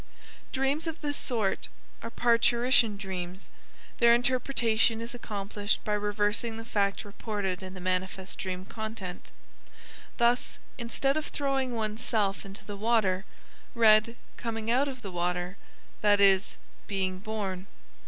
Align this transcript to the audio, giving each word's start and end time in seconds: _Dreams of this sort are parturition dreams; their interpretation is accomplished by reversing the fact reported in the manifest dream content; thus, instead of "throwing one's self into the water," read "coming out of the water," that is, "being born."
_Dreams 0.51 0.87
of 0.87 1.01
this 1.01 1.15
sort 1.15 1.67
are 2.01 2.09
parturition 2.09 2.97
dreams; 2.97 3.49
their 3.99 4.15
interpretation 4.15 4.99
is 4.99 5.13
accomplished 5.13 5.77
by 5.85 5.93
reversing 5.93 6.57
the 6.57 6.65
fact 6.65 7.05
reported 7.05 7.61
in 7.61 7.75
the 7.75 7.79
manifest 7.79 8.39
dream 8.39 8.65
content; 8.65 9.29
thus, 10.17 10.57
instead 10.79 11.17
of 11.17 11.27
"throwing 11.27 11.73
one's 11.75 12.03
self 12.03 12.45
into 12.47 12.65
the 12.65 12.75
water," 12.77 13.25
read 13.75 14.15
"coming 14.37 14.71
out 14.71 14.87
of 14.87 15.03
the 15.03 15.11
water," 15.11 15.55
that 16.01 16.19
is, 16.19 16.57
"being 16.87 17.19
born." 17.19 17.67